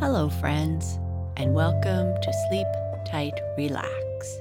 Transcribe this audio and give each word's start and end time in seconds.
Hello, 0.00 0.30
friends, 0.30 0.98
and 1.36 1.52
welcome 1.52 2.14
to 2.22 2.32
Sleep 2.48 2.66
Tight 3.06 3.38
Relax. 3.58 4.40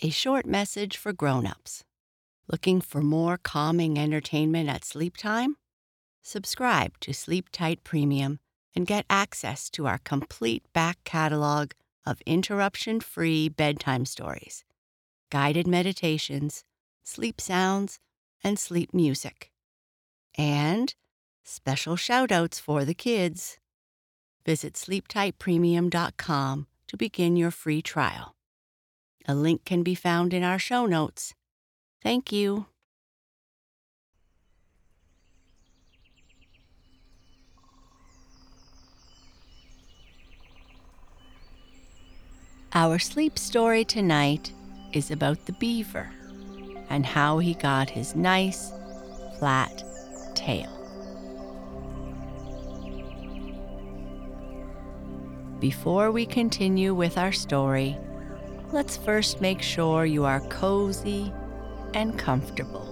A 0.00 0.08
short 0.08 0.46
message 0.46 0.96
for 0.96 1.12
grown-ups. 1.12 1.84
Looking 2.50 2.80
for 2.80 3.02
more 3.02 3.36
calming 3.36 3.98
entertainment 3.98 4.70
at 4.70 4.82
sleep 4.82 5.18
time? 5.18 5.56
Subscribe 6.22 6.98
to 7.00 7.12
Sleep 7.12 7.50
Tight 7.52 7.84
Premium 7.84 8.38
and 8.74 8.86
get 8.86 9.04
access 9.10 9.68
to 9.72 9.86
our 9.86 9.98
complete 9.98 10.62
back 10.72 11.04
catalog 11.04 11.72
of 12.06 12.22
interruption-free 12.24 13.50
bedtime 13.50 14.06
stories 14.06 14.64
guided 15.30 15.66
meditations, 15.66 16.64
sleep 17.02 17.40
sounds, 17.40 17.98
and 18.42 18.58
sleep 18.58 18.92
music. 18.94 19.50
And 20.36 20.94
special 21.44 21.96
shoutouts 21.96 22.60
for 22.60 22.84
the 22.84 22.94
kids. 22.94 23.58
Visit 24.44 24.74
sleeptightpremium.com 24.74 26.66
to 26.88 26.96
begin 26.96 27.36
your 27.36 27.50
free 27.50 27.82
trial. 27.82 28.36
A 29.26 29.34
link 29.34 29.64
can 29.64 29.82
be 29.82 29.94
found 29.94 30.32
in 30.32 30.44
our 30.44 30.58
show 30.58 30.86
notes. 30.86 31.34
Thank 32.02 32.30
you. 32.30 32.66
Our 42.72 42.98
sleep 42.98 43.38
story 43.38 43.84
tonight 43.84 44.52
is 44.96 45.10
about 45.10 45.44
the 45.44 45.52
beaver 45.52 46.10
and 46.88 47.04
how 47.04 47.38
he 47.38 47.52
got 47.52 47.90
his 47.90 48.16
nice, 48.16 48.72
flat 49.38 49.84
tail. 50.34 50.72
Before 55.60 56.10
we 56.10 56.24
continue 56.24 56.94
with 56.94 57.18
our 57.18 57.32
story, 57.32 57.98
let's 58.72 58.96
first 58.96 59.42
make 59.42 59.60
sure 59.60 60.06
you 60.06 60.24
are 60.24 60.40
cozy 60.48 61.30
and 61.92 62.18
comfortable. 62.18 62.86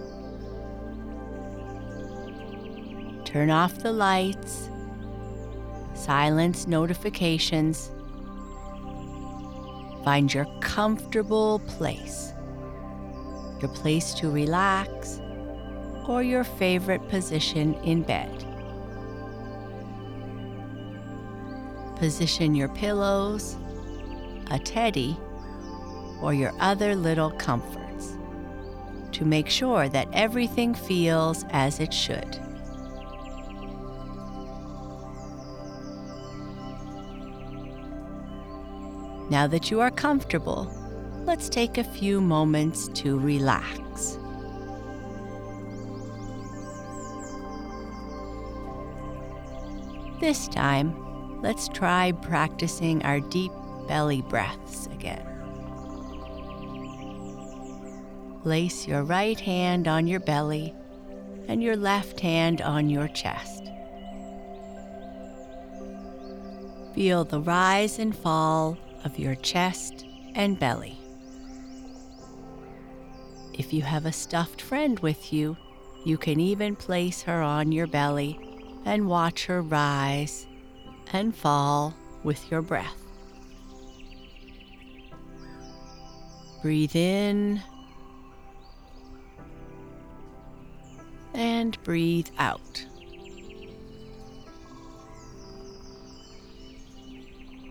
Turn 3.24 3.48
off 3.48 3.78
the 3.78 3.92
lights, 3.92 4.68
silence 5.94 6.66
notifications, 6.66 7.90
Find 10.04 10.32
your 10.32 10.44
comfortable 10.60 11.60
place, 11.60 12.34
your 13.60 13.70
place 13.70 14.12
to 14.14 14.30
relax, 14.30 15.20
or 16.06 16.22
your 16.22 16.44
favorite 16.44 17.08
position 17.08 17.72
in 17.84 18.02
bed. 18.02 18.44
Position 21.96 22.54
your 22.54 22.68
pillows, 22.68 23.56
a 24.50 24.58
teddy, 24.58 25.16
or 26.20 26.34
your 26.34 26.52
other 26.60 26.94
little 26.94 27.30
comforts 27.30 28.18
to 29.12 29.24
make 29.24 29.48
sure 29.48 29.88
that 29.88 30.08
everything 30.12 30.74
feels 30.74 31.46
as 31.50 31.80
it 31.80 31.94
should. 31.94 32.43
Now 39.30 39.46
that 39.46 39.70
you 39.70 39.80
are 39.80 39.90
comfortable, 39.90 40.70
let's 41.24 41.48
take 41.48 41.78
a 41.78 41.84
few 41.84 42.20
moments 42.20 42.88
to 42.88 43.18
relax. 43.18 44.18
This 50.20 50.46
time, 50.48 51.40
let's 51.42 51.68
try 51.68 52.12
practicing 52.12 53.02
our 53.02 53.20
deep 53.20 53.52
belly 53.88 54.22
breaths 54.22 54.86
again. 54.86 55.26
Place 58.42 58.86
your 58.86 59.02
right 59.02 59.40
hand 59.40 59.88
on 59.88 60.06
your 60.06 60.20
belly 60.20 60.74
and 61.48 61.62
your 61.62 61.76
left 61.76 62.20
hand 62.20 62.60
on 62.60 62.90
your 62.90 63.08
chest. 63.08 63.64
Feel 66.94 67.24
the 67.24 67.40
rise 67.40 67.98
and 67.98 68.14
fall 68.16 68.78
of 69.04 69.18
your 69.18 69.34
chest 69.36 70.06
and 70.34 70.58
belly. 70.58 70.98
If 73.52 73.72
you 73.72 73.82
have 73.82 74.06
a 74.06 74.12
stuffed 74.12 74.60
friend 74.60 74.98
with 74.98 75.32
you, 75.32 75.56
you 76.04 76.18
can 76.18 76.40
even 76.40 76.74
place 76.74 77.22
her 77.22 77.40
on 77.40 77.70
your 77.70 77.86
belly 77.86 78.38
and 78.84 79.06
watch 79.08 79.46
her 79.46 79.62
rise 79.62 80.46
and 81.12 81.34
fall 81.34 81.94
with 82.24 82.50
your 82.50 82.62
breath. 82.62 82.96
Breathe 86.62 86.96
in 86.96 87.62
and 91.34 91.80
breathe 91.84 92.28
out. 92.38 92.86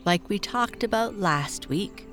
Like 0.06 0.28
we 0.30 0.38
talked 0.40 0.84
about 0.84 1.18
last 1.18 1.69
week, 1.69 2.08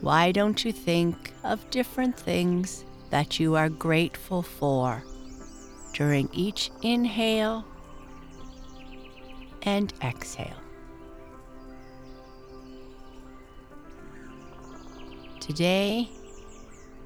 why 0.00 0.32
don't 0.32 0.64
you 0.64 0.72
think 0.72 1.32
of 1.44 1.68
different 1.70 2.18
things 2.18 2.84
that 3.10 3.40
you 3.40 3.54
are 3.56 3.68
grateful 3.68 4.42
for 4.42 5.02
during 5.94 6.28
each 6.32 6.70
inhale 6.82 7.64
and 9.62 9.92
exhale? 10.02 10.56
Today, 15.40 16.08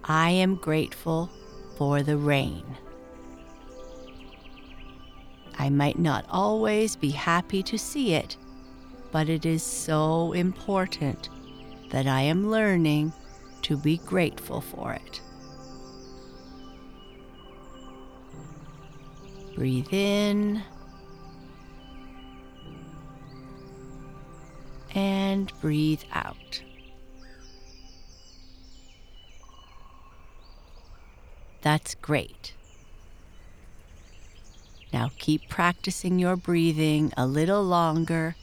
I 0.04 0.30
am 0.30 0.56
grateful 0.56 1.30
for 1.76 2.02
the 2.02 2.16
rain. 2.16 2.64
I 5.58 5.70
might 5.70 5.98
not 5.98 6.26
always 6.28 6.96
be 6.96 7.10
happy 7.10 7.62
to 7.62 7.78
see 7.78 8.14
it 8.14 8.36
but 9.14 9.28
it 9.28 9.46
is 9.46 9.62
so 9.62 10.32
important 10.32 11.28
that 11.90 12.04
I 12.04 12.22
am 12.22 12.50
learning 12.50 13.12
to 13.62 13.76
be 13.76 13.98
grateful 13.98 14.60
for 14.60 14.92
it. 14.92 15.20
Breathe 19.54 19.86
in 19.92 20.64
and 24.96 25.52
breathe 25.60 26.02
out. 26.12 26.64
That's 31.62 31.94
great. 31.94 32.54
Now 34.92 35.12
keep 35.20 35.48
practicing 35.48 36.18
your 36.18 36.34
breathing 36.34 37.12
a 37.16 37.28
little 37.28 37.62
longer 37.62 38.34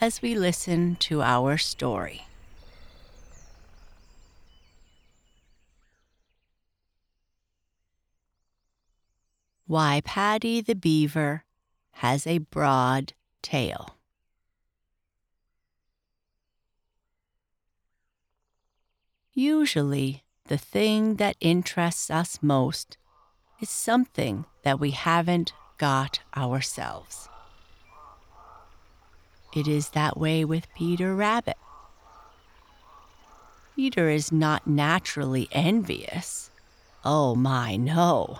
as 0.00 0.22
we 0.22 0.34
listen 0.34 0.96
to 0.96 1.22
our 1.22 1.58
story. 1.58 2.26
Why 9.66 10.00
Paddy 10.04 10.60
the 10.60 10.74
Beaver 10.74 11.44
has 11.98 12.26
a 12.26 12.38
broad 12.38 13.12
tail. 13.42 13.96
Usually, 19.32 20.24
the 20.46 20.58
thing 20.58 21.16
that 21.16 21.36
interests 21.40 22.10
us 22.10 22.38
most 22.40 22.96
is 23.60 23.68
something 23.68 24.46
that 24.62 24.80
we 24.80 24.92
haven't 24.92 25.52
got 25.76 26.20
ourselves. 26.36 27.28
It 29.58 29.66
is 29.66 29.88
that 29.88 30.16
way 30.16 30.44
with 30.44 30.72
Peter 30.72 31.16
Rabbit. 31.16 31.56
Peter 33.74 34.08
is 34.08 34.30
not 34.30 34.68
naturally 34.68 35.48
envious. 35.50 36.52
Oh 37.04 37.34
my, 37.34 37.74
no. 37.74 38.38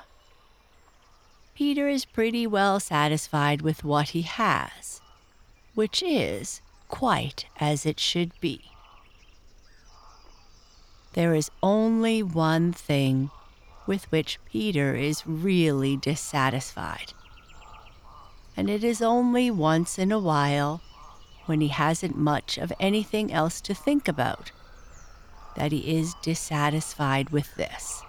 Peter 1.57 1.89
is 1.89 2.05
pretty 2.05 2.47
well 2.47 2.79
satisfied 2.79 3.63
with 3.63 3.83
what 3.83 4.11
he 4.11 4.23
has, 4.23 5.01
which 5.75 6.05
is 6.05 6.61
quite 6.87 7.47
as 7.59 7.85
it 7.85 7.99
should 7.99 8.31
be. 8.41 8.71
There 11.15 11.35
is 11.35 11.51
only 11.65 12.23
one 12.23 12.73
thing 12.73 13.33
with 13.89 14.05
which 14.13 14.39
Peter 14.45 14.95
is 14.95 15.27
really 15.27 15.97
dissatisfied, 15.97 17.13
and 18.57 18.71
it 18.71 18.85
is 18.85 19.03
only 19.03 19.51
once 19.51 19.99
in 19.99 20.13
a 20.13 20.21
while 20.21 20.81
when 21.49 21.61
he 21.61 21.69
hasn't 21.69 22.17
much 22.17 22.59
of 22.59 22.73
anything 22.79 23.33
else 23.33 23.61
to 23.63 23.75
think 23.75 24.07
about. 24.09 24.53
that 25.57 25.73
he 25.73 25.97
is 25.99 26.15
dissatisfied 26.23 27.31
with 27.31 27.53
this. 27.57 28.03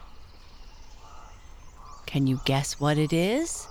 Can 2.05 2.27
you 2.27 2.39
guess 2.45 2.79
what 2.79 2.97
it 2.97 3.11
is? 3.11 3.67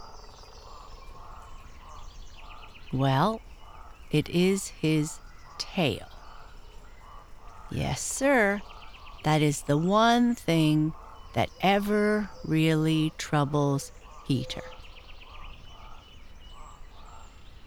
Well, 2.92 3.40
it 4.10 4.28
is 4.28 4.68
his 4.68 5.20
tail. 5.58 6.08
Yes, 7.70 8.00
sir. 8.00 8.62
That 9.24 9.42
is 9.42 9.62
the 9.62 9.78
one 9.78 10.34
thing 10.34 10.92
that 11.34 11.50
ever 11.60 12.30
really 12.44 13.12
troubles 13.18 13.92
Peter. 14.26 14.62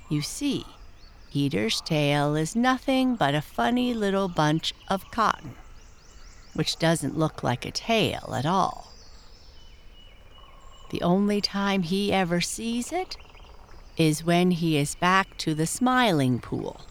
You 0.10 0.22
see, 0.22 0.66
Peter's 1.32 1.80
tail 1.80 2.36
is 2.36 2.56
nothing 2.58 3.16
but 3.16 3.34
a 3.34 3.42
funny 3.42 3.94
little 3.94 4.28
bunch 4.28 4.74
of 4.90 5.10
cotton, 5.12 5.56
which 6.54 6.78
doesn't 6.78 7.18
look 7.18 7.42
like 7.42 7.66
a 7.66 7.72
tail 7.72 8.34
at 8.36 8.46
all. 8.46 8.92
The 10.90 11.02
only 11.02 11.40
time 11.40 11.84
he 11.84 12.12
ever 12.12 12.42
sees 12.42 12.92
it 12.92 13.16
is 13.96 14.26
when 14.26 14.52
he 14.52 14.78
is 14.78 14.96
back 14.96 15.38
to 15.38 15.56
the 15.56 15.66
smiling 15.66 16.40
pool 16.40 16.82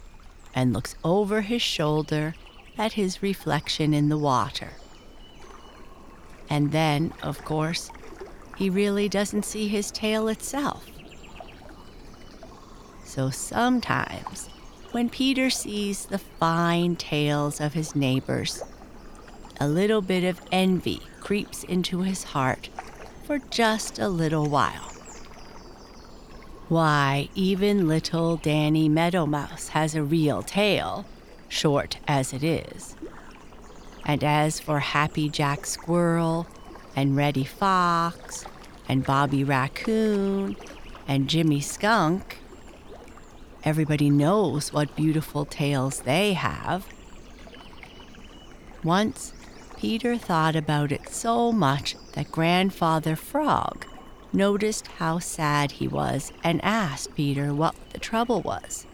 and 0.55 0.73
looks 0.73 0.97
over 1.05 1.43
his 1.43 1.61
shoulder 1.61 2.35
at 2.79 2.95
his 2.95 3.23
reflection 3.23 3.93
in 3.93 4.09
the 4.09 4.19
water. 4.19 4.71
And 6.49 6.73
then, 6.73 7.13
of 7.23 7.45
course, 7.45 7.91
he 8.57 8.71
really 8.71 9.09
doesn't 9.09 9.45
see 9.45 9.69
his 9.69 9.91
tail 9.91 10.29
itself. 10.29 10.87
So 13.11 13.29
sometimes, 13.29 14.47
when 14.93 15.11
Peter 15.11 15.51
sees 15.51 16.07
the 16.07 16.19
fine 16.19 16.95
tails 16.95 17.61
of 17.61 17.73
his 17.73 17.97
neighbors, 17.97 18.63
a 19.59 19.67
little 19.67 20.01
bit 20.01 20.23
of 20.23 20.41
envy 20.53 21.03
creeps 21.19 21.65
into 21.65 22.03
his 22.03 22.23
heart 22.23 22.69
for 23.25 23.39
just 23.39 23.99
a 23.99 24.09
little 24.09 24.49
while. 24.49 24.93
Why, 26.69 27.29
even 27.35 27.89
little 27.89 28.37
Danny 28.37 28.89
Meadow 28.89 29.27
Mouse 29.27 29.71
has 29.71 29.97
a 29.97 30.05
real 30.05 30.45
tail, 30.45 31.05
short 31.49 31.99
as 32.07 32.33
it 32.33 32.45
is. 32.45 32.95
And 34.05 34.23
as 34.23 34.61
for 34.61 34.79
Happy 34.79 35.29
Jack 35.29 35.67
Squirrel, 35.67 36.47
and 36.95 37.17
Reddy 37.17 37.43
Fox, 37.45 38.45
and 38.89 39.05
Bobby 39.05 39.43
Raccoon, 39.43 40.55
and 41.09 41.29
Jimmy 41.29 41.61
Skunk, 41.61 42.40
everybody 43.65 44.11
knows 44.11 44.73
what 44.73 44.97
beautiful 44.97 45.45
tails 45.45 46.01
they 46.01 46.33
have. 46.35 46.87
Once, 48.83 49.33
Peter 49.77 50.17
thought 50.17 50.57
about 50.57 50.93
it 50.93 51.09
so 51.09 51.53
much 51.53 51.97
that 52.13 52.33
Grandfather 52.33 53.17
Frog 53.17 53.87
noticed 54.33 54.87
how 54.87 55.19
sad 55.19 55.73
he 55.73 55.89
was 55.89 56.33
and 56.45 56.65
asked 56.65 57.15
Peter 57.15 57.55
what 57.55 57.75
the 57.93 57.99
trouble 57.99 58.43
was. 58.43 58.87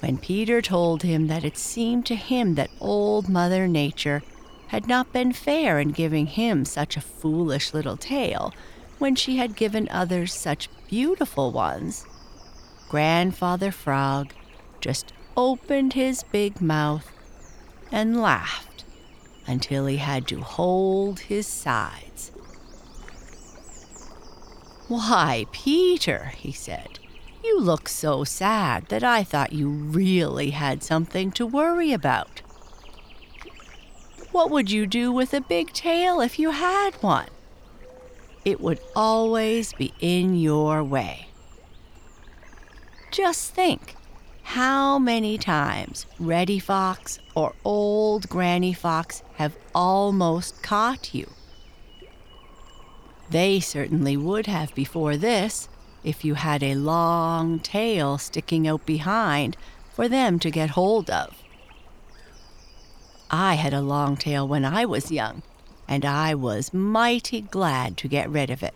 When 0.00 0.18
Peter 0.18 0.60
told 0.60 1.02
him 1.02 1.26
that 1.28 1.44
it 1.44 1.56
seemed 1.56 2.06
to 2.06 2.14
him 2.14 2.54
that 2.54 2.70
Old 2.80 3.28
Mother 3.28 3.66
Nature 3.66 4.22
had 4.68 4.86
not 4.86 5.12
been 5.12 5.32
fair 5.32 5.78
in 5.80 5.90
giving 5.90 6.26
him 6.26 6.64
such 6.64 6.96
a 6.96 7.00
foolish 7.00 7.72
little 7.72 7.96
tail 7.96 8.52
when 8.98 9.14
she 9.14 9.36
had 9.36 9.56
given 9.56 9.88
others 9.90 10.34
such 10.34 10.68
beautiful 10.88 11.52
ones, 11.52 12.04
Grandfather 12.88 13.72
Frog 13.72 14.32
just 14.80 15.12
opened 15.36 15.94
his 15.94 16.22
big 16.22 16.60
mouth 16.60 17.10
and 17.90 18.20
laughed 18.20 18.84
until 19.46 19.86
he 19.86 19.96
had 19.96 20.26
to 20.28 20.40
hold 20.40 21.20
his 21.20 21.46
sides. 21.46 22.30
Why, 24.88 25.46
Peter, 25.50 26.32
he 26.36 26.52
said, 26.52 27.00
you 27.42 27.60
look 27.60 27.88
so 27.88 28.24
sad 28.24 28.86
that 28.86 29.02
I 29.02 29.24
thought 29.24 29.52
you 29.52 29.68
really 29.68 30.50
had 30.50 30.82
something 30.82 31.32
to 31.32 31.46
worry 31.46 31.92
about. 31.92 32.42
What 34.30 34.50
would 34.50 34.70
you 34.70 34.86
do 34.86 35.10
with 35.10 35.32
a 35.34 35.40
big 35.40 35.72
tail 35.72 36.20
if 36.20 36.38
you 36.38 36.50
had 36.50 36.90
one? 37.02 37.28
It 38.44 38.60
would 38.60 38.80
always 38.94 39.72
be 39.72 39.92
in 39.98 40.36
your 40.36 40.84
way. 40.84 41.25
Just 43.10 43.54
think 43.54 43.94
how 44.42 44.98
many 44.98 45.38
times 45.38 46.06
Reddy 46.18 46.58
Fox 46.58 47.18
or 47.34 47.54
old 47.64 48.28
Granny 48.28 48.72
Fox 48.72 49.22
have 49.34 49.56
almost 49.74 50.62
caught 50.62 51.14
you. 51.14 51.30
They 53.30 53.60
certainly 53.60 54.16
would 54.16 54.46
have 54.46 54.74
before 54.74 55.16
this 55.16 55.68
if 56.04 56.24
you 56.24 56.34
had 56.34 56.62
a 56.62 56.76
long 56.76 57.58
tail 57.58 58.18
sticking 58.18 58.68
out 58.68 58.86
behind 58.86 59.56
for 59.92 60.08
them 60.08 60.38
to 60.38 60.50
get 60.50 60.70
hold 60.70 61.10
of. 61.10 61.42
I 63.30 63.54
had 63.54 63.74
a 63.74 63.80
long 63.80 64.16
tail 64.16 64.46
when 64.46 64.64
I 64.64 64.84
was 64.84 65.10
young, 65.10 65.42
and 65.88 66.04
I 66.04 66.34
was 66.34 66.72
mighty 66.72 67.40
glad 67.40 67.96
to 67.96 68.08
get 68.08 68.30
rid 68.30 68.50
of 68.50 68.62
it. 68.62 68.74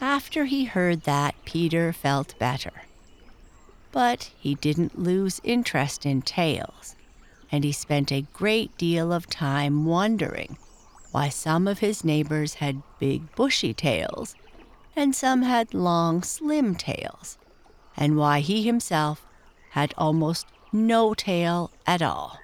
After 0.00 0.44
he 0.44 0.64
heard 0.64 1.02
that, 1.02 1.34
Peter 1.44 1.92
felt 1.92 2.38
better. 2.38 2.84
But 3.90 4.30
he 4.38 4.54
didn't 4.54 4.98
lose 4.98 5.40
interest 5.44 6.06
in 6.06 6.22
tails 6.22 6.94
and 7.50 7.64
he 7.64 7.72
spent 7.72 8.12
a 8.12 8.26
great 8.32 8.76
deal 8.76 9.12
of 9.12 9.28
time 9.28 9.84
wondering 9.84 10.56
why 11.12 11.28
some 11.28 11.66
of 11.66 11.78
his 11.78 12.04
neighbors 12.04 12.54
had 12.54 12.82
big 12.98 13.34
bushy 13.34 13.72
tails 13.72 14.34
and 14.94 15.14
some 15.14 15.42
had 15.42 15.72
long 15.72 16.22
slim 16.22 16.74
tails, 16.74 17.38
and 17.96 18.16
why 18.16 18.40
he 18.40 18.64
himself 18.64 19.24
had 19.70 19.94
almost 19.96 20.46
no 20.72 21.14
tail 21.14 21.70
at 21.86 22.02
all. 22.02 22.40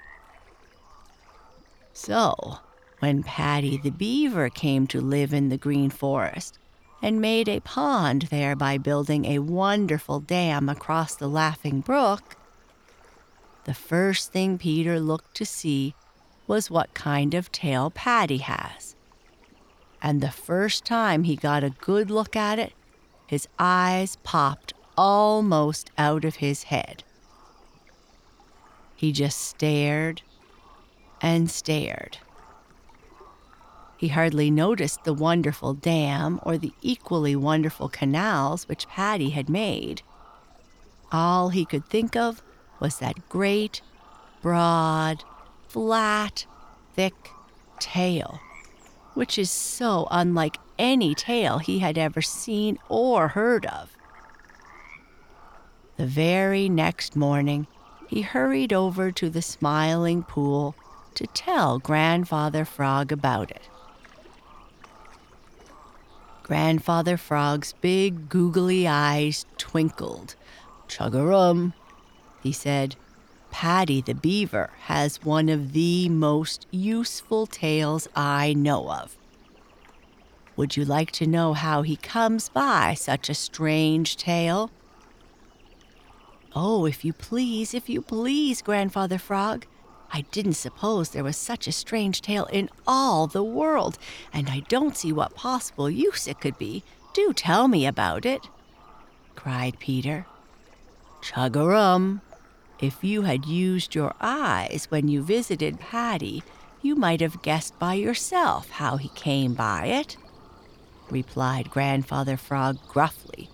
So, 1.92 2.58
when 3.00 3.24
Paddy 3.24 3.76
the 3.76 3.90
Beaver 3.90 4.50
came 4.50 4.86
to 4.86 5.00
live 5.00 5.34
in 5.34 5.48
the 5.48 5.58
Green 5.58 5.90
Forest 5.90 6.58
and 7.02 7.20
made 7.20 7.48
a 7.48 7.60
pond 7.60 8.22
there 8.30 8.56
by 8.56 8.78
building 8.78 9.24
a 9.24 9.38
wonderful 9.40 10.20
dam 10.20 10.68
across 10.68 11.14
the 11.14 11.28
Laughing 11.28 11.80
Brook, 11.80 12.36
the 13.64 13.74
first 13.74 14.32
thing 14.32 14.58
Peter 14.58 15.00
looked 15.00 15.34
to 15.36 15.46
see 15.46 15.94
was 16.46 16.70
what 16.70 16.94
kind 16.94 17.34
of 17.34 17.50
tail 17.50 17.90
Paddy 17.90 18.38
has. 18.38 18.94
And 20.02 20.20
the 20.20 20.30
first 20.30 20.84
time 20.84 21.24
he 21.24 21.36
got 21.36 21.64
a 21.64 21.70
good 21.70 22.10
look 22.10 22.36
at 22.36 22.58
it, 22.58 22.74
his 23.26 23.48
eyes 23.58 24.16
popped 24.22 24.74
almost 24.96 25.90
out 25.96 26.24
of 26.24 26.36
his 26.36 26.64
head. 26.64 27.02
He 28.94 29.12
just 29.12 29.40
stared 29.40 30.22
and 31.20 31.50
stared. 31.50 32.18
He 34.04 34.08
hardly 34.08 34.50
noticed 34.50 35.04
the 35.04 35.14
wonderful 35.14 35.72
dam 35.72 36.38
or 36.42 36.58
the 36.58 36.74
equally 36.82 37.34
wonderful 37.34 37.88
canals 37.88 38.68
which 38.68 38.86
Paddy 38.86 39.30
had 39.30 39.48
made. 39.48 40.02
All 41.10 41.48
he 41.48 41.64
could 41.64 41.86
think 41.86 42.14
of 42.14 42.42
was 42.80 42.98
that 42.98 43.30
great, 43.30 43.80
broad, 44.42 45.24
flat, 45.68 46.44
thick 46.92 47.14
tail, 47.80 48.40
which 49.14 49.38
is 49.38 49.50
so 49.50 50.06
unlike 50.10 50.58
any 50.78 51.14
tail 51.14 51.56
he 51.56 51.78
had 51.78 51.96
ever 51.96 52.20
seen 52.20 52.78
or 52.90 53.28
heard 53.28 53.64
of. 53.64 53.96
The 55.96 56.04
very 56.04 56.68
next 56.68 57.16
morning, 57.16 57.66
he 58.06 58.20
hurried 58.20 58.74
over 58.74 59.10
to 59.12 59.30
the 59.30 59.40
Smiling 59.40 60.24
Pool 60.24 60.74
to 61.14 61.26
tell 61.28 61.78
Grandfather 61.78 62.66
Frog 62.66 63.10
about 63.10 63.50
it. 63.50 63.62
Grandfather 66.44 67.16
Frog's 67.16 67.72
big 67.80 68.28
googly 68.28 68.86
eyes 68.86 69.46
twinkled. 69.56 70.36
Chug 70.88 71.14
a 71.14 71.24
rum, 71.24 71.72
he 72.42 72.52
said. 72.52 72.96
Paddy 73.50 74.02
the 74.02 74.14
Beaver 74.14 74.68
has 74.82 75.24
one 75.24 75.48
of 75.48 75.72
the 75.72 76.10
most 76.10 76.66
useful 76.70 77.46
tails 77.46 78.08
I 78.14 78.52
know 78.52 78.90
of. 78.92 79.16
Would 80.54 80.76
you 80.76 80.84
like 80.84 81.12
to 81.12 81.26
know 81.26 81.54
how 81.54 81.80
he 81.80 81.96
comes 81.96 82.50
by 82.50 82.92
such 82.92 83.30
a 83.30 83.34
strange 83.34 84.18
tail? 84.18 84.70
Oh, 86.54 86.84
if 86.84 87.06
you 87.06 87.14
please, 87.14 87.72
if 87.72 87.88
you 87.88 88.02
please, 88.02 88.60
Grandfather 88.60 89.18
Frog. 89.18 89.66
I 90.14 90.20
didn't 90.30 90.52
suppose 90.52 91.08
there 91.08 91.24
was 91.24 91.36
such 91.36 91.66
a 91.66 91.72
strange 91.72 92.22
tail 92.22 92.44
in 92.44 92.70
all 92.86 93.26
the 93.26 93.42
world, 93.42 93.98
and 94.32 94.48
I 94.48 94.60
don't 94.68 94.96
see 94.96 95.12
what 95.12 95.34
possible 95.34 95.90
use 95.90 96.28
it 96.28 96.40
could 96.40 96.56
be. 96.56 96.84
Do 97.14 97.32
tell 97.32 97.66
me 97.66 97.84
about 97.84 98.24
it, 98.24 98.48
cried 99.34 99.80
Peter. 99.80 100.26
Chug 101.20 101.56
a 101.56 101.66
rum, 101.66 102.20
if 102.78 103.02
you 103.02 103.22
had 103.22 103.46
used 103.46 103.96
your 103.96 104.14
eyes 104.20 104.86
when 104.88 105.08
you 105.08 105.20
visited 105.20 105.80
Paddy, 105.80 106.44
you 106.80 106.94
might 106.94 107.20
have 107.20 107.42
guessed 107.42 107.76
by 107.80 107.94
yourself 107.94 108.70
how 108.70 108.96
he 108.96 109.08
came 109.16 109.54
by 109.54 109.86
it, 109.86 110.16
replied 111.10 111.72
Grandfather 111.72 112.36
Frog 112.36 112.78
gruffly. 112.86 113.50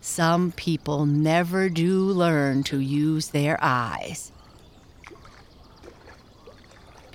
Some 0.00 0.52
people 0.52 1.06
never 1.06 1.68
do 1.68 2.04
learn 2.04 2.62
to 2.64 2.78
use 2.78 3.30
their 3.30 3.58
eyes. 3.60 4.30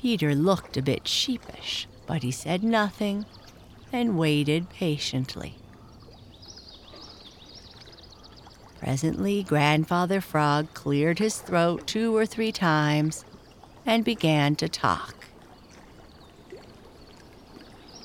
Peter 0.02 0.34
looked 0.34 0.76
a 0.78 0.82
bit 0.82 1.08
sheepish, 1.08 1.88
but 2.08 2.24
he 2.24 2.32
said 2.32 2.64
nothing 2.64 3.24
and 3.94 4.18
waited 4.18 4.68
patiently. 4.70 5.54
Presently, 8.80 9.44
Grandfather 9.44 10.20
Frog 10.20 10.74
cleared 10.74 11.20
his 11.20 11.38
throat 11.38 11.86
two 11.86 12.18
or 12.18 12.26
three 12.26 12.52
times 12.52 13.26
and 13.86 14.04
began 14.04 14.56
to 14.56 14.68
talk. 14.68 15.14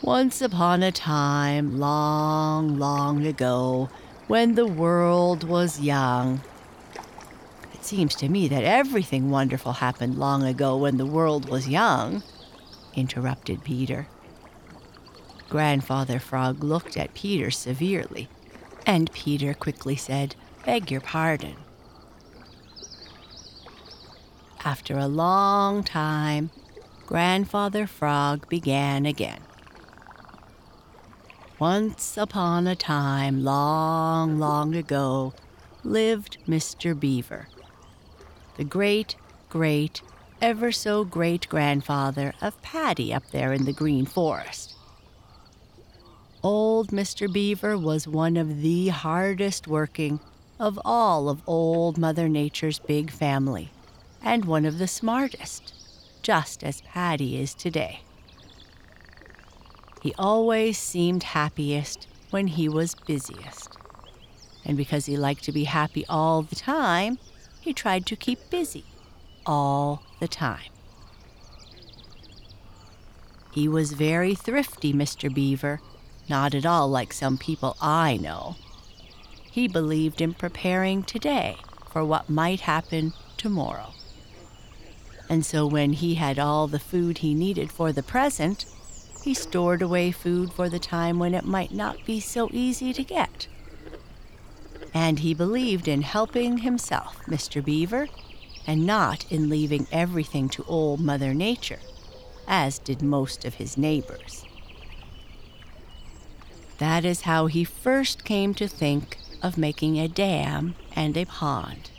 Once 0.03 0.43
upon 0.43 0.83
a 0.83 0.93
time, 0.93 1.79
long, 1.79 2.79
long 2.79 3.25
ago, 3.25 3.89
when 4.27 4.55
the 4.55 4.67
world 4.67 5.45
was 5.45 5.81
young. 5.81 6.43
Seems 7.87 8.17
to 8.17 8.29
me 8.29 8.49
that 8.49 8.65
everything 8.65 9.31
wonderful 9.31 9.75
happened 9.75 10.19
long 10.19 10.43
ago 10.43 10.77
when 10.77 10.97
the 10.97 11.07
world 11.07 11.49
was 11.49 11.69
young, 11.69 12.25
interrupted 12.97 13.63
Peter. 13.63 14.09
Grandfather 15.49 16.19
Frog 16.19 16.65
looked 16.65 16.97
at 16.97 17.15
Peter 17.15 17.49
severely, 17.53 18.29
and 18.85 19.13
Peter 19.13 19.55
quickly 19.55 19.95
said, 19.95 20.35
Beg 20.65 20.91
your 20.91 21.01
pardon. 21.01 21.55
After 24.65 24.99
a 24.99 25.07
long 25.07 25.85
time, 25.85 26.51
Grandfather 27.07 27.87
Frog 27.87 28.49
began 28.49 29.07
again. 29.07 29.43
Once 31.61 32.17
upon 32.17 32.67
a 32.67 32.75
time, 32.75 33.45
long, 33.45 34.41
long 34.41 34.75
ago, 34.75 35.33
lived 35.85 36.39
Mr. 36.49 36.99
Beaver, 36.99 37.47
the 38.57 38.65
great, 38.65 39.17
great, 39.49 40.03
ever 40.41 40.73
so 40.73 41.05
great 41.05 41.49
grandfather 41.49 42.35
of 42.41 42.61
Paddy 42.63 43.13
up 43.13 43.31
there 43.31 43.53
in 43.53 43.65
the 43.65 43.73
Green 43.73 44.07
Forest. 44.07 44.75
Old 46.43 46.89
Mr. 46.89 47.33
Beaver 47.33 47.77
was 47.77 48.07
one 48.07 48.37
of 48.37 48.63
the 48.63 48.89
hardest 48.89 49.67
working 49.67 50.21
of 50.59 50.79
all 50.85 51.29
of 51.29 51.43
Old 51.47 51.99
Mother 51.99 52.29
Nature's 52.29 52.79
big 52.79 53.11
family 53.11 53.71
and 54.23 54.45
one 54.45 54.65
of 54.65 54.79
the 54.79 54.89
smartest, 54.89 55.75
just 56.23 56.65
as 56.65 56.81
Paddy 56.83 57.41
is 57.41 57.55
today. 57.55 58.01
He 60.03 60.15
always 60.19 60.79
seemed 60.79 61.23
happiest 61.23 62.07
when 62.31 62.47
he 62.47 62.69
was 62.69 62.95
busiest. 62.95 63.77
And 64.65 64.77
because 64.77 65.07
he 65.07 65.17
liked 65.17 65.45
to 65.45 65.53
be 65.53 65.65
happy 65.65 66.05
all 66.09 66.43
the 66.43 66.57
time, 66.57 67.19
he 67.67 67.73
tried 67.73 68.07
to 68.07 68.15
keep 68.15 68.39
busy 68.49 68.85
all 69.45 70.01
the 70.21 70.29
time. 70.29 70.71
He 73.51 73.67
was 73.67 73.91
very 73.91 74.37
thrifty, 74.37 74.93
Mr. 74.93 75.35
Beaver, 75.35 75.81
not 76.29 76.55
at 76.55 76.65
all 76.65 76.89
like 76.89 77.13
some 77.13 77.37
people 77.37 77.77
I 77.83 78.19
know. 78.19 78.55
He 79.51 79.67
believed 79.67 80.21
in 80.21 80.35
preparing 80.35 81.03
today 81.03 81.57
for 81.91 82.05
what 82.05 82.31
might 82.31 82.61
happen 82.61 83.15
tomorrow. 83.37 83.95
And 85.29 85.45
so 85.45 85.67
when 85.67 85.95
he 85.95 86.15
had 86.15 86.39
all 86.39 86.69
the 86.69 86.79
food 86.79 87.19
he 87.19 87.35
needed 87.35 87.73
for 87.73 87.91
the 87.91 88.05
present, 88.05 88.65
he 89.25 89.35
stored 89.35 89.83
away 89.83 90.13
food 90.13 90.53
for 90.53 90.69
the 90.69 90.79
time 90.79 91.19
when 91.19 91.35
it 91.35 91.45
might 91.45 91.73
not 91.73 92.07
be 92.07 92.21
so 92.21 92.49
easy 92.53 92.93
to 92.93 93.03
get. 93.03 93.49
And 94.99 95.19
he 95.19 95.35
believed 95.35 95.89
in 95.89 96.01
helping 96.01 96.57
himself, 96.57 97.21
Mr. 97.27 97.63
Beaver, 97.63 98.09
and 98.67 98.87
not 98.87 99.31
in 99.31 99.51
leaving 99.51 99.87
everything 99.93 100.49
to 100.49 100.65
old 100.67 101.01
Mother 101.01 101.35
Nature, 101.35 101.81
as 102.49 102.79
did 102.79 103.03
most 103.03 103.45
of 103.45 103.57
his 103.57 103.77
neighbors. 103.77 104.47
That 106.79 107.05
is 107.05 107.21
how 107.21 107.45
he 107.45 107.63
first 107.63 108.25
came 108.25 108.55
to 108.55 108.67
think 108.67 109.19
of 109.43 109.59
making 109.59 109.99
a 109.99 110.09
dam 110.09 110.75
and 110.95 111.15
a 111.19 111.27
pond. 111.27 111.91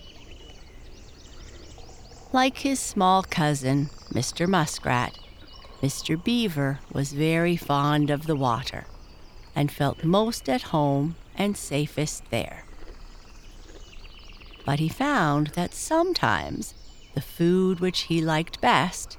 Like 2.34 2.58
his 2.58 2.80
small 2.80 3.22
cousin, 3.22 3.92
Mr. 4.12 4.48
Muskrat, 4.48 5.16
Mr. 5.84 6.22
Beaver 6.22 6.80
was 6.92 7.14
very 7.14 7.58
fond 7.58 8.10
of 8.10 8.26
the 8.26 8.36
water 8.36 8.88
and 9.56 9.72
felt 9.72 10.04
most 10.04 10.50
at 10.50 10.74
home 10.74 11.16
and 11.36 11.56
safest 11.56 12.24
there. 12.32 12.64
But 14.68 14.80
he 14.80 14.90
found 14.90 15.48
that 15.56 15.74
sometimes 15.74 16.74
the 17.16 17.22
food 17.22 17.80
which 17.80 18.02
he 18.02 18.20
liked 18.20 18.60
best, 18.60 19.18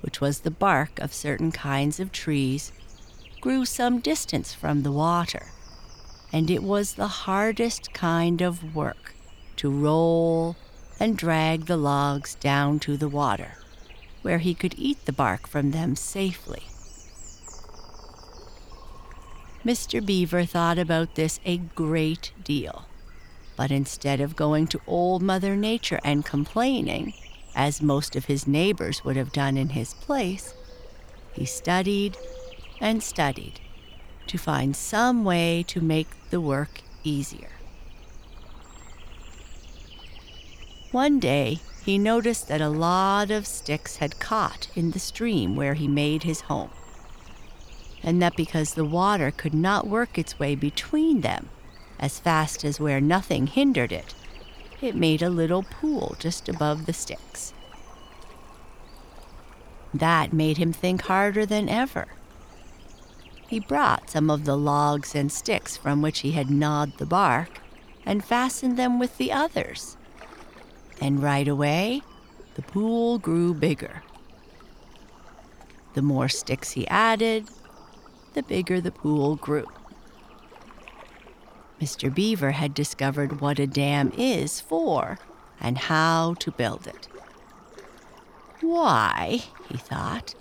which 0.00 0.20
was 0.20 0.40
the 0.40 0.50
bark 0.50 0.98
of 0.98 1.14
certain 1.14 1.52
kinds 1.52 2.00
of 2.00 2.10
trees, 2.10 2.72
grew 3.40 3.64
some 3.64 4.00
distance 4.00 4.52
from 4.52 4.82
the 4.82 4.90
water, 4.90 5.52
and 6.32 6.50
it 6.50 6.64
was 6.64 6.94
the 6.94 7.06
hardest 7.06 7.92
kind 7.92 8.42
of 8.42 8.74
work 8.74 9.14
to 9.58 9.70
roll 9.70 10.56
and 10.98 11.16
drag 11.16 11.66
the 11.66 11.76
logs 11.76 12.34
down 12.34 12.80
to 12.80 12.96
the 12.96 13.08
water, 13.08 13.52
where 14.22 14.38
he 14.38 14.52
could 14.52 14.74
eat 14.76 15.06
the 15.06 15.12
bark 15.12 15.46
from 15.46 15.70
them 15.70 15.94
safely. 15.94 16.64
Mr. 19.64 20.04
Beaver 20.04 20.44
thought 20.44 20.76
about 20.76 21.14
this 21.14 21.38
a 21.44 21.58
great 21.58 22.32
deal, 22.42 22.87
but 23.58 23.72
instead 23.72 24.20
of 24.20 24.36
going 24.36 24.68
to 24.68 24.80
Old 24.86 25.20
Mother 25.20 25.56
Nature 25.56 25.98
and 26.04 26.24
complaining, 26.24 27.12
as 27.56 27.82
most 27.82 28.14
of 28.14 28.26
his 28.26 28.46
neighbors 28.46 29.04
would 29.04 29.16
have 29.16 29.32
done 29.32 29.56
in 29.56 29.70
his 29.70 29.94
place, 29.94 30.54
he 31.32 31.44
studied 31.44 32.16
and 32.80 33.02
studied 33.02 33.58
to 34.28 34.38
find 34.38 34.76
some 34.76 35.24
way 35.24 35.64
to 35.66 35.80
make 35.80 36.06
the 36.30 36.40
work 36.40 36.82
easier. 37.02 37.50
One 40.92 41.18
day, 41.18 41.58
he 41.84 41.98
noticed 41.98 42.46
that 42.46 42.60
a 42.60 42.68
lot 42.68 43.32
of 43.32 43.44
sticks 43.44 43.96
had 43.96 44.20
caught 44.20 44.68
in 44.76 44.92
the 44.92 45.00
stream 45.00 45.56
where 45.56 45.74
he 45.74 45.88
made 45.88 46.22
his 46.22 46.42
home, 46.42 46.70
and 48.04 48.22
that 48.22 48.36
because 48.36 48.74
the 48.74 48.84
water 48.84 49.32
could 49.32 49.54
not 49.54 49.88
work 49.88 50.16
its 50.16 50.38
way 50.38 50.54
between 50.54 51.22
them 51.22 51.48
as 51.98 52.18
fast 52.20 52.64
as 52.64 52.80
where 52.80 53.00
nothing 53.00 53.46
hindered 53.46 53.92
it, 53.92 54.14
it 54.80 54.94
made 54.94 55.22
a 55.22 55.30
little 55.30 55.62
pool 55.62 56.16
just 56.18 56.48
above 56.48 56.86
the 56.86 56.92
sticks. 56.92 57.52
That 59.92 60.32
made 60.32 60.58
him 60.58 60.72
think 60.72 61.02
harder 61.02 61.46
than 61.46 61.68
ever. 61.68 62.08
He 63.48 63.60
brought 63.60 64.10
some 64.10 64.30
of 64.30 64.44
the 64.44 64.56
logs 64.56 65.14
and 65.14 65.32
sticks 65.32 65.76
from 65.76 66.02
which 66.02 66.20
he 66.20 66.32
had 66.32 66.50
gnawed 66.50 66.98
the 66.98 67.06
bark 67.06 67.60
and 68.04 68.24
fastened 68.24 68.76
them 68.76 68.98
with 68.98 69.16
the 69.16 69.32
others 69.32 69.96
and 71.00 71.22
right 71.22 71.46
away, 71.46 72.02
the 72.54 72.62
pool 72.62 73.18
grew 73.18 73.54
bigger. 73.54 74.02
The 75.94 76.02
more 76.02 76.28
sticks 76.28 76.72
he 76.72 76.86
added, 76.88 77.48
the 78.34 78.42
bigger 78.42 78.80
the 78.80 78.90
pool 78.90 79.36
grew. 79.36 79.66
Mr. 81.80 82.12
Beaver 82.12 82.52
had 82.52 82.74
discovered 82.74 83.40
what 83.40 83.58
a 83.58 83.66
dam 83.66 84.12
is 84.16 84.60
for 84.60 85.18
and 85.60 85.78
how 85.78 86.34
to 86.40 86.50
build 86.50 86.86
it. 86.86 87.08
Why, 88.60 89.44
he 89.68 89.76
thought, 89.76 90.34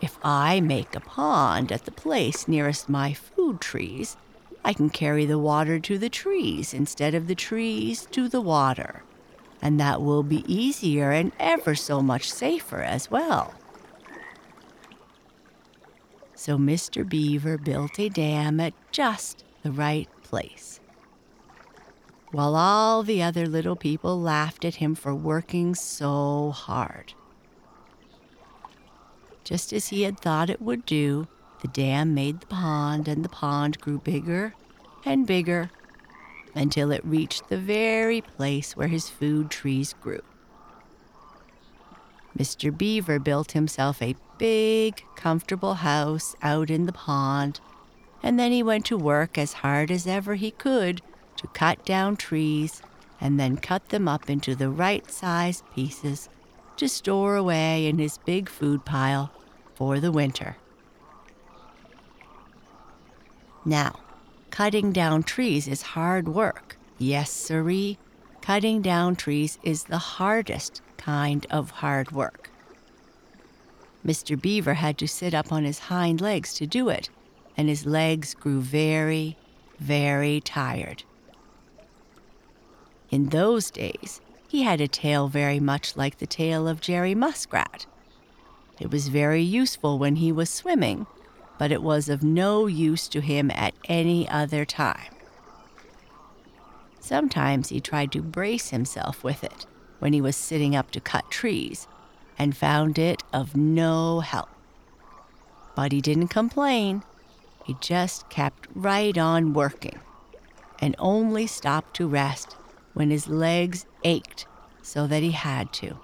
if 0.00 0.18
I 0.22 0.60
make 0.60 0.94
a 0.94 1.00
pond 1.00 1.72
at 1.72 1.84
the 1.84 1.90
place 1.90 2.46
nearest 2.46 2.88
my 2.88 3.12
food 3.12 3.60
trees, 3.60 4.16
I 4.64 4.72
can 4.72 4.90
carry 4.90 5.26
the 5.26 5.38
water 5.38 5.78
to 5.80 5.98
the 5.98 6.08
trees 6.08 6.72
instead 6.72 7.14
of 7.14 7.26
the 7.26 7.34
trees 7.34 8.06
to 8.12 8.28
the 8.28 8.40
water 8.40 9.02
and 9.64 9.80
that 9.80 10.02
will 10.02 10.22
be 10.22 10.44
easier 10.46 11.10
and 11.10 11.32
ever 11.40 11.74
so 11.74 12.02
much 12.02 12.30
safer 12.30 12.82
as 12.82 13.10
well. 13.10 13.54
So 16.34 16.58
Mr. 16.58 17.08
Beaver 17.08 17.56
built 17.56 17.98
a 17.98 18.10
dam 18.10 18.60
at 18.60 18.74
just 18.92 19.42
the 19.62 19.72
right 19.72 20.08
place. 20.22 20.80
While 22.34 22.56
all 22.56 23.04
the 23.04 23.22
other 23.22 23.46
little 23.46 23.76
people 23.76 24.20
laughed 24.20 24.64
at 24.64 24.74
him 24.74 24.96
for 24.96 25.14
working 25.14 25.76
so 25.76 26.50
hard. 26.50 27.14
Just 29.44 29.72
as 29.72 29.90
he 29.90 30.02
had 30.02 30.18
thought 30.18 30.50
it 30.50 30.60
would 30.60 30.84
do, 30.84 31.28
the 31.62 31.68
dam 31.68 32.12
made 32.12 32.40
the 32.40 32.48
pond, 32.48 33.06
and 33.06 33.24
the 33.24 33.28
pond 33.28 33.80
grew 33.80 33.98
bigger 33.98 34.52
and 35.04 35.28
bigger 35.28 35.70
until 36.56 36.90
it 36.90 37.06
reached 37.06 37.48
the 37.48 37.56
very 37.56 38.20
place 38.20 38.76
where 38.76 38.88
his 38.88 39.08
food 39.08 39.48
trees 39.48 39.94
grew. 40.00 40.22
Mr. 42.36 42.76
Beaver 42.76 43.20
built 43.20 43.52
himself 43.52 44.02
a 44.02 44.16
big, 44.38 45.04
comfortable 45.14 45.74
house 45.74 46.34
out 46.42 46.68
in 46.68 46.86
the 46.86 46.92
pond, 46.92 47.60
and 48.24 48.40
then 48.40 48.50
he 48.50 48.60
went 48.60 48.84
to 48.86 48.98
work 48.98 49.38
as 49.38 49.52
hard 49.52 49.92
as 49.92 50.08
ever 50.08 50.34
he 50.34 50.50
could 50.50 51.00
to 51.36 51.46
cut 51.48 51.84
down 51.84 52.16
trees 52.16 52.82
and 53.20 53.38
then 53.38 53.56
cut 53.56 53.88
them 53.88 54.08
up 54.08 54.28
into 54.28 54.54
the 54.54 54.68
right 54.68 55.10
sized 55.10 55.64
pieces 55.74 56.28
to 56.76 56.88
store 56.88 57.36
away 57.36 57.86
in 57.86 57.98
his 57.98 58.18
big 58.18 58.48
food 58.48 58.84
pile 58.84 59.30
for 59.74 60.00
the 60.00 60.12
winter. 60.12 60.56
Now, 63.64 64.00
cutting 64.50 64.92
down 64.92 65.22
trees 65.22 65.66
is 65.66 65.82
hard 65.82 66.28
work. 66.28 66.76
Yes, 66.98 67.30
siree, 67.30 67.98
cutting 68.40 68.82
down 68.82 69.16
trees 69.16 69.58
is 69.62 69.84
the 69.84 69.98
hardest 69.98 70.82
kind 70.96 71.46
of 71.50 71.70
hard 71.70 72.12
work. 72.12 72.50
Mr. 74.06 74.40
Beaver 74.40 74.74
had 74.74 74.98
to 74.98 75.08
sit 75.08 75.32
up 75.32 75.50
on 75.50 75.64
his 75.64 75.78
hind 75.78 76.20
legs 76.20 76.52
to 76.54 76.66
do 76.66 76.90
it, 76.90 77.08
and 77.56 77.68
his 77.68 77.86
legs 77.86 78.34
grew 78.34 78.60
very, 78.60 79.38
very 79.78 80.42
tired. 80.42 81.04
In 83.14 83.26
those 83.26 83.70
days, 83.70 84.20
he 84.48 84.64
had 84.64 84.80
a 84.80 84.88
tail 84.88 85.28
very 85.28 85.60
much 85.60 85.96
like 85.96 86.18
the 86.18 86.26
tail 86.26 86.66
of 86.66 86.80
Jerry 86.80 87.14
Muskrat. 87.14 87.86
It 88.80 88.90
was 88.90 89.06
very 89.06 89.40
useful 89.40 90.00
when 90.00 90.16
he 90.16 90.32
was 90.32 90.50
swimming, 90.50 91.06
but 91.56 91.70
it 91.70 91.80
was 91.80 92.08
of 92.08 92.24
no 92.24 92.66
use 92.66 93.06
to 93.06 93.20
him 93.20 93.52
at 93.52 93.72
any 93.84 94.28
other 94.28 94.64
time. 94.64 95.14
Sometimes 96.98 97.68
he 97.68 97.80
tried 97.80 98.10
to 98.10 98.20
brace 98.20 98.70
himself 98.70 99.22
with 99.22 99.44
it 99.44 99.64
when 100.00 100.12
he 100.12 100.20
was 100.20 100.34
sitting 100.34 100.74
up 100.74 100.90
to 100.90 100.98
cut 100.98 101.30
trees 101.30 101.86
and 102.36 102.56
found 102.56 102.98
it 102.98 103.22
of 103.32 103.54
no 103.54 104.18
help. 104.18 104.48
But 105.76 105.92
he 105.92 106.00
didn't 106.00 106.34
complain. 106.34 107.04
He 107.64 107.76
just 107.80 108.28
kept 108.28 108.66
right 108.74 109.16
on 109.16 109.52
working 109.52 110.00
and 110.80 110.96
only 110.98 111.46
stopped 111.46 111.94
to 111.94 112.08
rest 112.08 112.56
when 112.94 113.10
his 113.10 113.28
legs 113.28 113.86
ached 114.04 114.46
so 114.82 115.06
that 115.06 115.22
he 115.22 115.32
had 115.32 115.72
to. 115.74 115.98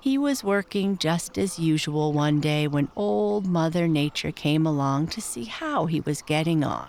He 0.00 0.16
was 0.16 0.42
working 0.42 0.96
just 0.96 1.36
as 1.36 1.58
usual 1.58 2.12
one 2.12 2.40
day 2.40 2.66
when 2.66 2.88
Old 2.96 3.46
Mother 3.46 3.86
Nature 3.86 4.32
came 4.32 4.66
along 4.66 5.08
to 5.08 5.20
see 5.20 5.44
how 5.44 5.86
he 5.86 6.00
was 6.00 6.22
getting 6.22 6.64
on. 6.64 6.88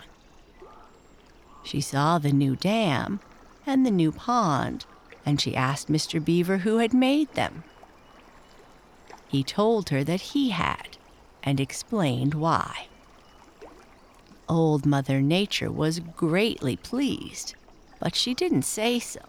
She 1.62 1.80
saw 1.80 2.18
the 2.18 2.32
new 2.32 2.56
dam 2.56 3.20
and 3.66 3.84
the 3.84 3.90
new 3.90 4.12
pond, 4.12 4.86
and 5.26 5.40
she 5.40 5.54
asked 5.54 5.88
Mr. 5.88 6.24
Beaver 6.24 6.58
who 6.58 6.78
had 6.78 6.94
made 6.94 7.32
them. 7.34 7.64
He 9.28 9.42
told 9.44 9.90
her 9.90 10.02
that 10.04 10.32
he 10.32 10.50
had, 10.50 10.96
and 11.42 11.60
explained 11.60 12.34
why. 12.34 12.88
Old 14.52 14.84
Mother 14.84 15.22
Nature 15.22 15.72
was 15.72 16.00
greatly 16.00 16.76
pleased, 16.76 17.54
but 17.98 18.14
she 18.14 18.34
didn't 18.34 18.64
say 18.64 18.98
so. 18.98 19.22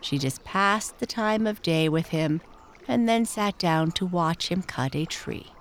She 0.00 0.18
just 0.18 0.42
passed 0.42 0.98
the 0.98 1.06
time 1.06 1.46
of 1.46 1.62
day 1.62 1.88
with 1.88 2.08
him 2.08 2.40
and 2.88 3.08
then 3.08 3.24
sat 3.24 3.56
down 3.56 3.92
to 3.92 4.04
watch 4.04 4.48
him 4.48 4.62
cut 4.62 4.96
a 4.96 5.06
tree. 5.06 5.52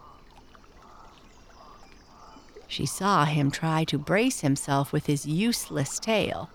She 2.68 2.88
saw 2.88 3.26
him 3.26 3.52
try 3.52 3.84
to 3.84 4.00
brace 4.00 4.42
himself 4.42 4.92
with 4.92 5.06
his 5.06 5.28
useless 5.28 6.00
tail, 6.00 6.50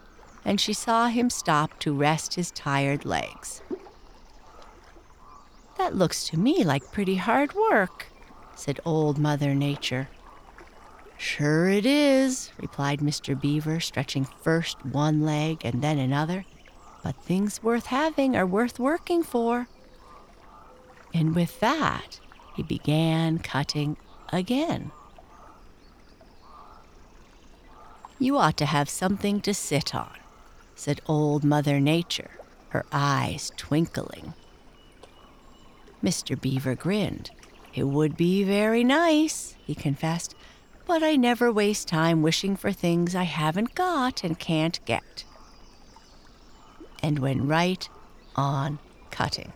and 0.45 0.61
she 0.61 0.73
saw 0.73 1.07
him 1.07 1.31
stop 1.31 1.79
to 1.79 1.95
rest 1.95 2.35
his 2.35 2.51
tired 2.51 3.05
legs. 3.05 3.63
That 5.79 5.95
looks 5.95 6.25
to 6.31 6.37
me 6.37 6.65
like 6.65 6.91
pretty 6.91 7.17
hard 7.17 7.55
work, 7.55 8.09
said 8.57 8.81
Old 8.85 9.17
Mother 9.17 9.55
Nature. 9.55 10.09
Sure 11.23 11.69
it 11.69 11.87
is, 11.87 12.51
replied 12.59 12.99
Mr. 12.99 13.41
Beaver, 13.41 13.79
stretching 13.79 14.27
first 14.43 14.85
one 14.85 15.23
leg 15.23 15.61
and 15.65 15.81
then 15.81 15.97
another. 15.97 16.45
But 17.05 17.15
things 17.15 17.63
worth 17.63 17.87
having 17.87 18.35
are 18.35 18.45
worth 18.45 18.81
working 18.81 19.23
for. 19.23 19.69
And 21.15 21.33
with 21.33 21.61
that, 21.61 22.19
he 22.57 22.65
began 22.65 23.39
cutting 23.39 23.97
again. 24.33 24.91
You 28.19 28.37
ought 28.37 28.57
to 28.57 28.67
have 28.67 28.91
something 28.91 29.41
to 29.43 29.55
sit 29.55 29.95
on, 29.95 30.19
said 30.75 31.01
Old 31.07 31.45
Mother 31.45 31.79
Nature, 31.79 32.33
her 32.71 32.85
eyes 32.91 33.53
twinkling. 33.57 34.35
Mr. 36.03 36.39
Beaver 36.39 36.75
grinned. 36.75 37.31
It 37.75 37.85
would 37.85 38.17
be 38.17 38.43
very 38.43 38.83
nice, 38.83 39.55
he 39.65 39.77
confessed, 39.77 40.35
but 40.93 41.03
I 41.03 41.17
never 41.17 41.51
waste 41.51 41.89
time 41.89 42.21
wishing 42.21 42.55
for 42.55 42.71
things 42.71 43.15
I 43.15 43.23
haven't 43.23 43.75
got 43.75 44.23
and 44.23 44.39
can't 44.39 44.79
get. 44.85 45.25
And 47.03 47.19
went 47.19 47.45
right 47.45 47.89
on 48.37 48.79
cutting. 49.11 49.55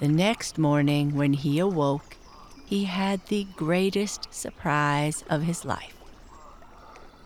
The 0.00 0.08
next 0.08 0.58
morning, 0.58 1.14
when 1.14 1.32
he 1.32 1.60
awoke, 1.60 2.16
he 2.66 2.86
had 2.86 3.24
the 3.26 3.46
greatest 3.54 4.34
surprise 4.34 5.22
of 5.30 5.42
his 5.42 5.64
life. 5.64 5.94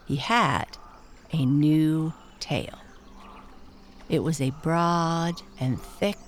He 0.07 0.17
had 0.17 0.77
a 1.33 1.47
new 1.47 2.13
tail. 2.39 2.79
It 4.11 4.23
was 4.23 4.43
a 4.43 4.51
broad 4.63 5.41
and 5.59 5.81
thick 5.81 6.19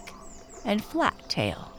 and 0.65 0.83
flat 0.83 1.29
tail 1.29 1.74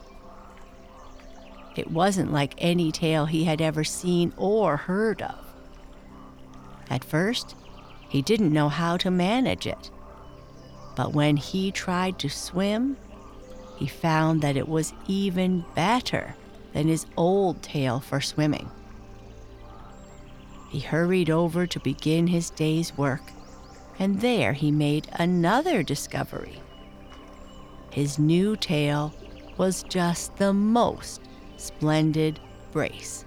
it 1.78 1.90
wasn't 1.90 2.32
like 2.32 2.54
any 2.58 2.92
tail 2.92 3.26
he 3.26 3.44
had 3.44 3.60
ever 3.60 3.84
seen 3.84 4.32
or 4.36 4.76
heard 4.76 5.22
of. 5.22 5.38
At 6.88 7.04
first, 7.04 7.54
he 8.08 8.22
didn't 8.22 8.52
know 8.52 8.68
how 8.68 8.96
to 8.98 9.10
manage 9.10 9.66
it. 9.66 9.90
But 10.94 11.12
when 11.12 11.36
he 11.36 11.70
tried 11.70 12.18
to 12.20 12.30
swim, 12.30 12.96
he 13.76 13.86
found 13.86 14.40
that 14.42 14.56
it 14.56 14.68
was 14.68 14.94
even 15.06 15.64
better 15.74 16.34
than 16.72 16.88
his 16.88 17.06
old 17.16 17.62
tail 17.62 18.00
for 18.00 18.20
swimming. 18.20 18.70
He 20.70 20.80
hurried 20.80 21.30
over 21.30 21.66
to 21.66 21.80
begin 21.80 22.26
his 22.26 22.50
day's 22.50 22.96
work, 22.96 23.22
and 23.98 24.20
there 24.20 24.52
he 24.52 24.70
made 24.70 25.08
another 25.12 25.82
discovery. 25.82 26.60
His 27.90 28.18
new 28.18 28.56
tail 28.56 29.14
was 29.56 29.82
just 29.84 30.36
the 30.36 30.52
most 30.52 31.22
splendid 31.56 32.40
brace. 32.72 33.24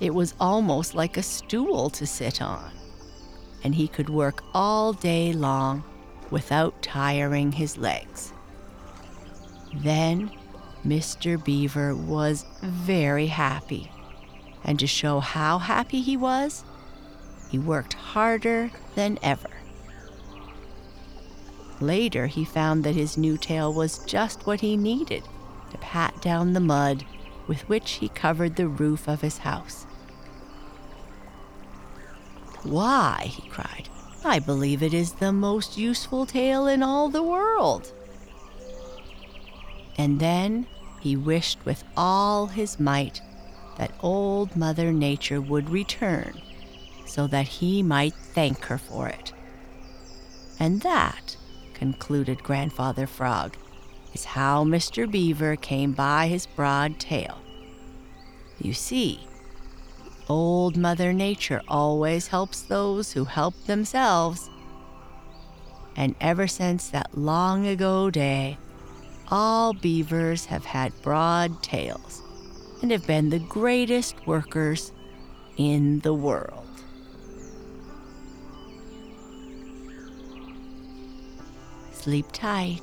It 0.00 0.14
was 0.14 0.34
almost 0.40 0.94
like 0.94 1.16
a 1.16 1.22
stool 1.22 1.90
to 1.90 2.06
sit 2.06 2.42
on, 2.42 2.70
and 3.62 3.74
he 3.74 3.88
could 3.88 4.08
work 4.08 4.42
all 4.52 4.92
day 4.92 5.32
long 5.32 5.84
without 6.30 6.82
tiring 6.82 7.52
his 7.52 7.78
legs. 7.78 8.32
Then 9.72 10.30
Mr. 10.84 11.42
Beaver 11.42 11.94
was 11.94 12.44
very 12.62 13.28
happy, 13.28 13.90
and 14.64 14.78
to 14.78 14.86
show 14.86 15.20
how 15.20 15.58
happy 15.58 16.00
he 16.00 16.16
was, 16.16 16.64
he 17.50 17.58
worked 17.58 17.94
harder 17.94 18.70
than 18.94 19.18
ever. 19.22 19.50
Later, 21.80 22.26
he 22.26 22.44
found 22.44 22.84
that 22.84 22.94
his 22.94 23.16
new 23.16 23.36
tail 23.36 23.72
was 23.72 24.04
just 24.06 24.46
what 24.46 24.60
he 24.60 24.76
needed 24.76 25.22
to 25.74 25.78
pat 25.78 26.22
down 26.22 26.52
the 26.52 26.60
mud 26.60 27.04
with 27.48 27.68
which 27.68 27.92
he 27.92 28.08
covered 28.08 28.54
the 28.54 28.68
roof 28.68 29.08
of 29.08 29.20
his 29.20 29.38
house. 29.38 29.86
Why, 32.62 33.24
he 33.26 33.48
cried, 33.48 33.88
I 34.24 34.38
believe 34.38 34.82
it 34.82 34.94
is 34.94 35.14
the 35.14 35.32
most 35.32 35.76
useful 35.76 36.26
tail 36.26 36.68
in 36.68 36.82
all 36.82 37.08
the 37.08 37.24
world. 37.24 37.92
And 39.98 40.20
then 40.20 40.66
he 41.00 41.16
wished 41.16 41.64
with 41.64 41.82
all 41.96 42.46
his 42.46 42.78
might 42.78 43.20
that 43.76 43.92
old 44.00 44.56
Mother 44.56 44.92
Nature 44.92 45.40
would 45.40 45.68
return 45.68 46.40
so 47.04 47.26
that 47.26 47.48
he 47.48 47.82
might 47.82 48.14
thank 48.14 48.64
her 48.66 48.78
for 48.78 49.08
it. 49.08 49.32
And 50.60 50.82
that, 50.82 51.36
concluded 51.74 52.44
Grandfather 52.44 53.08
Frog, 53.08 53.56
is 54.14 54.24
how 54.24 54.64
Mr. 54.64 55.10
Beaver 55.10 55.56
came 55.56 55.92
by 55.92 56.28
his 56.28 56.46
broad 56.46 56.98
tail. 56.98 57.38
You 58.58 58.72
see, 58.72 59.20
Old 60.28 60.76
Mother 60.76 61.12
Nature 61.12 61.60
always 61.68 62.28
helps 62.28 62.62
those 62.62 63.12
who 63.12 63.24
help 63.24 63.54
themselves. 63.66 64.48
And 65.96 66.14
ever 66.20 66.46
since 66.46 66.88
that 66.88 67.16
long 67.18 67.66
ago 67.66 68.10
day, 68.10 68.56
all 69.28 69.74
beavers 69.74 70.46
have 70.46 70.64
had 70.64 70.92
broad 71.02 71.62
tails 71.62 72.22
and 72.82 72.90
have 72.90 73.06
been 73.06 73.30
the 73.30 73.38
greatest 73.38 74.26
workers 74.26 74.92
in 75.56 76.00
the 76.00 76.14
world. 76.14 76.66
Sleep 81.92 82.26
tight. 82.32 82.82